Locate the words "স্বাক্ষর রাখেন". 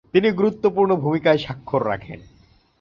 1.37-2.19